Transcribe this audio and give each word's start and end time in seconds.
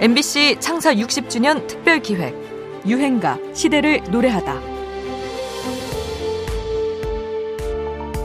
MBC 0.00 0.56
창사 0.60 0.94
60주년 0.94 1.66
특별 1.66 2.00
기획 2.00 2.34
유행가 2.86 3.38
시대를 3.54 4.02
노래하다. 4.10 4.60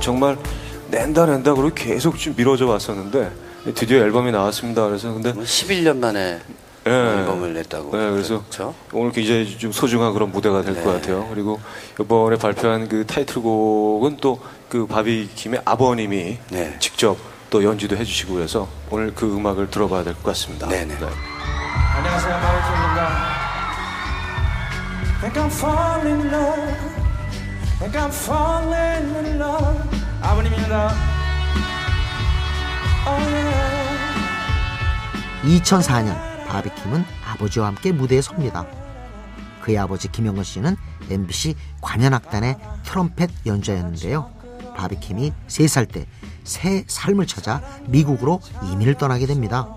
정말 0.01 0.37
낸다 0.89 1.25
낸다 1.25 1.53
그러고 1.53 1.73
계속 1.73 2.17
좀 2.17 2.33
미뤄져 2.35 2.67
왔었는데 2.67 3.31
드디어 3.75 3.99
앨범이 3.99 4.31
나왔습니다. 4.31 4.85
그래서 4.87 5.13
근데 5.13 5.31
11년 5.33 5.97
만에 5.97 6.39
예. 6.87 6.89
앨범을 6.91 7.53
냈다고. 7.53 7.95
네, 7.95 8.09
그래서 8.11 8.39
그렇죠? 8.39 8.73
오늘 8.91 9.11
굉장히 9.11 9.57
좀 9.57 9.71
소중한 9.71 10.13
그런 10.13 10.31
무대가 10.31 10.61
될것 10.63 10.83
네. 10.83 10.91
같아요. 10.93 11.27
그리고 11.29 11.59
이번에 11.99 12.37
발표한 12.37 12.89
그 12.89 13.05
타이틀곡은 13.05 14.17
또 14.17 14.39
그 14.71 14.87
바비킴의 14.87 15.63
아버님이 15.65 16.37
네. 16.49 16.77
직접 16.79 17.17
또 17.49 17.61
연주도 17.61 17.97
해주시고 17.97 18.35
그래서 18.35 18.69
오늘 18.89 19.13
그 19.13 19.25
음악을 19.35 19.69
들어봐야 19.69 20.05
될 20.05 20.13
것 20.13 20.23
같습니다. 20.23 20.69
네네. 20.69 20.95
안녕하세요 22.01 22.39
바이킹입니다 22.39 22.99
Think 25.21 25.39
I'm 25.39 25.51
falling 25.51 26.21
in 26.21 26.33
love 26.33 26.75
Think 27.77 27.99
I'm 27.99 28.09
falling 28.09 29.27
in 29.27 29.39
love 29.39 29.99
아버님입니다 30.21 30.93
oh 33.07 33.21
yeah. 35.43 35.61
2004년 35.61 36.47
바비킴은 36.47 37.05
아버지와 37.33 37.67
함께 37.67 37.91
무대에 37.91 38.21
섭니다. 38.21 38.65
그의 39.61 39.77
아버지 39.77 40.07
김영건 40.11 40.43
씨는 40.43 40.75
MBC 41.09 41.55
관현악단의 41.81 42.57
트럼펫 42.83 43.29
연주자였는데요. 43.45 44.31
바비킴이 44.75 45.33
3살 45.47 45.91
때 45.91 46.07
새 46.43 46.83
삶을 46.87 47.27
찾아 47.27 47.61
미국으로 47.87 48.41
이민을 48.63 48.95
떠나게 48.95 49.25
됩니다. 49.25 49.67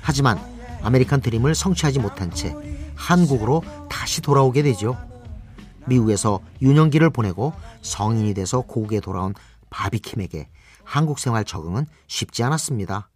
하지만 0.00 0.38
아메리칸 0.82 1.20
드림을 1.20 1.54
성취하지 1.54 1.98
못한 1.98 2.30
채 2.30 2.54
한국으로 2.94 3.62
다시 3.88 4.20
돌아오게 4.20 4.62
되죠. 4.62 4.96
미국에서 5.86 6.40
유년기를 6.60 7.10
보내고 7.10 7.52
성인이 7.82 8.34
돼서 8.34 8.60
고국에 8.60 9.00
돌아온 9.00 9.34
바비킴에게 9.70 10.48
한국 10.84 11.18
생활 11.18 11.44
적응은 11.44 11.86
쉽지 12.06 12.42
않았습니다. 12.42 13.10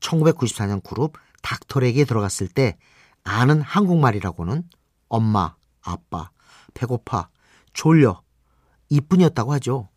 1994년 0.00 0.82
그룹 0.82 1.16
닥터레게에 1.42 2.04
들어갔을 2.04 2.48
때 2.48 2.76
아는 3.24 3.60
한국말이라고는 3.60 4.64
엄마, 5.08 5.54
아빠, 5.82 6.30
배고파, 6.74 7.28
졸려 7.72 8.22
이뿐이었다고 8.88 9.52
하죠. 9.54 9.88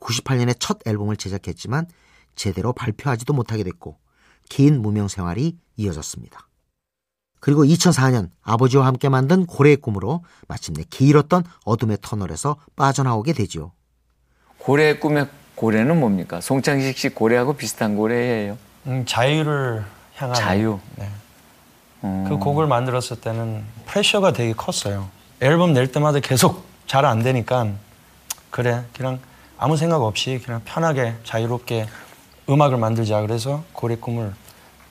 98년에 0.00 0.56
첫 0.58 0.78
앨범을 0.86 1.16
제작했지만 1.16 1.86
제대로 2.34 2.72
발표하지도 2.72 3.32
못하게 3.32 3.62
됐고 3.64 3.98
긴 4.48 4.80
무명 4.82 5.08
생활이 5.08 5.56
이어졌습니다. 5.76 6.48
그리고 7.40 7.64
2004년 7.64 8.30
아버지와 8.42 8.86
함께 8.86 9.08
만든 9.08 9.44
고래의 9.44 9.76
꿈으로 9.76 10.24
마침내 10.48 10.82
길었던 10.88 11.44
어둠의 11.64 11.98
터널에서 12.00 12.56
빠져나오게 12.76 13.34
되지요. 13.34 13.72
고래의 14.58 15.00
꿈의 15.00 15.28
고래는 15.54 16.00
뭡니까? 16.00 16.40
송창식 16.40 16.96
씨 16.96 17.08
고래하고 17.10 17.54
비슷한 17.54 17.96
고래예요. 17.96 18.56
음, 18.86 19.04
자유를 19.06 19.84
향한 20.14 20.34
자유. 20.34 20.78
네. 20.96 21.08
음. 22.04 22.24
그 22.28 22.38
곡을 22.38 22.66
만들었을 22.66 23.20
때는 23.20 23.62
프레셔가 23.86 24.32
되게 24.32 24.52
컸어요. 24.54 25.08
앨범 25.40 25.72
낼 25.74 25.90
때마다 25.92 26.20
계속 26.20 26.64
잘 26.86 27.04
안 27.04 27.22
되니까 27.22 27.68
그래 28.50 28.84
그냥 28.96 29.18
아무 29.58 29.76
생각 29.76 30.02
없이 30.02 30.40
그냥 30.44 30.60
편하게 30.64 31.14
자유롭게 31.24 31.86
음악을 32.48 32.78
만들자 32.78 33.20
그래서 33.22 33.64
고래 33.72 33.96
꿈을 33.96 34.34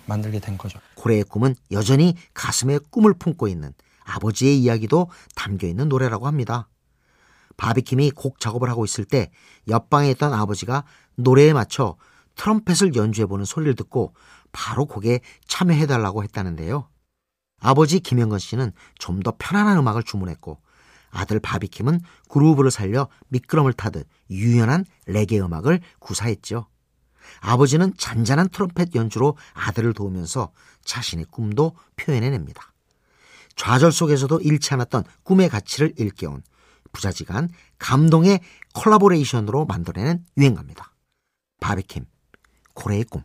만들게 0.05 0.39
된 0.39 0.57
거죠. 0.57 0.79
고래의 0.95 1.23
꿈은 1.23 1.55
여전히 1.71 2.15
가슴에 2.33 2.79
꿈을 2.89 3.13
품고 3.13 3.47
있는 3.47 3.73
아버지의 4.03 4.59
이야기도 4.59 5.09
담겨 5.35 5.67
있는 5.67 5.87
노래라고 5.89 6.27
합니다. 6.27 6.67
바비킴이 7.57 8.11
곡 8.11 8.39
작업을 8.39 8.69
하고 8.69 8.83
있을 8.83 9.05
때 9.05 9.31
옆방에 9.67 10.09
있던 10.11 10.33
아버지가 10.33 10.83
노래에 11.15 11.53
맞춰 11.53 11.95
트럼펫을 12.35 12.95
연주해보는 12.95 13.45
소리를 13.45 13.75
듣고 13.75 14.13
바로 14.51 14.85
곡에 14.85 15.19
참여해달라고 15.47 16.23
했다는데요. 16.23 16.89
아버지 17.61 17.99
김영건 17.99 18.39
씨는 18.39 18.71
좀 18.99 19.21
더 19.23 19.33
편안한 19.37 19.77
음악을 19.77 20.03
주문했고 20.03 20.59
아들 21.11 21.39
바비킴은 21.39 22.01
그루브를 22.29 22.71
살려 22.71 23.07
미끄럼을 23.29 23.73
타듯 23.73 24.07
유연한 24.31 24.83
레게 25.05 25.39
음악을 25.39 25.79
구사했죠. 25.99 26.65
아버지는 27.41 27.93
잔잔한 27.97 28.49
트럼펫 28.49 28.95
연주로 28.95 29.37
아들을 29.53 29.93
도우면서 29.93 30.51
자신의 30.83 31.25
꿈도 31.31 31.75
표현해냅니다. 31.95 32.73
좌절 33.55 33.91
속에서도 33.91 34.39
잃지 34.41 34.73
않았던 34.73 35.03
꿈의 35.23 35.49
가치를 35.49 35.93
일깨운 35.97 36.41
부자지간 36.91 37.49
감동의 37.79 38.39
콜라보레이션으로 38.73 39.65
만들어낸 39.65 40.25
유행가입니다. 40.37 40.91
바비킴, 41.59 42.05
고래의 42.73 43.05
꿈. 43.05 43.23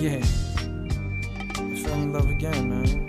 Yeah 0.00 0.22
fell 1.88 2.00
in 2.00 2.12
love 2.12 2.30
again 2.30 2.68
man 2.68 3.07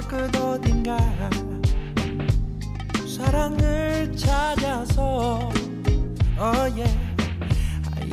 저 0.00 0.08
끝 0.08 0.36
어딘가. 0.36 0.96
사랑을 3.06 4.16
찾아서 4.16 5.50
oh 6.38 6.72
yeah 6.72 6.98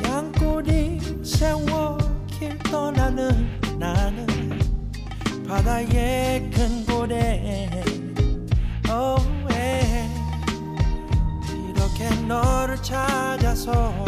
하얀 0.04 0.30
꼬리 0.32 1.00
세워 1.24 1.96
길 2.26 2.58
떠나는 2.58 3.48
나는 3.78 4.26
바다의 5.48 6.50
큰 6.50 6.84
고래 6.84 7.70
oh 8.90 9.26
yeah 9.50 10.08
이렇게 11.70 12.10
너를 12.26 12.76
찾아서 12.82 14.04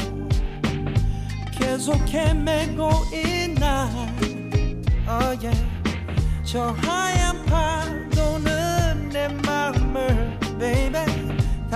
계속 1.58 1.94
헤매고 2.06 2.90
있나. 3.14 3.88
oh 5.08 5.46
yeah 5.46 5.70
저 6.44 6.74
하얀 6.82 7.29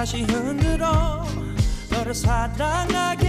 다시 0.05 0.21
흔들어 0.25 1.25
너를 1.91 2.13
사랑하게. 2.13 3.27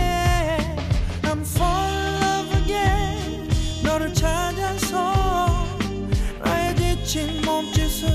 I'm 1.23 1.39
fall 1.39 1.89
in 1.89 2.21
love 2.21 2.57
again. 2.63 3.49
너를 3.81 4.13
찾아서 4.13 5.13
나의 6.43 6.75
지친 6.75 7.41
몸짓을 7.43 8.09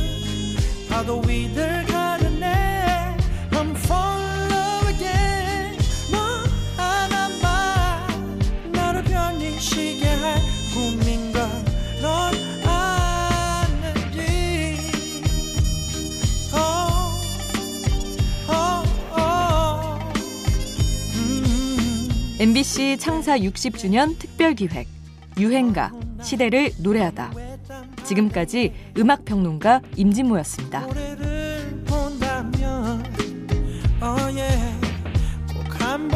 파도 0.91 1.23
위를 1.27 1.60
MBC 22.41 22.97
창사 22.99 23.37
60주년 23.37 24.19
특별 24.19 24.55
기획 24.55 24.89
유행가 25.37 25.93
시대를 26.23 26.73
노래하다. 26.79 27.33
지금까지 28.05 28.73
음악 28.97 29.27
평론가 29.27 29.83
임진모였습니다. 29.95 30.87
oh 34.03 34.35
yeah 34.35 34.81
꼭한 35.53 36.09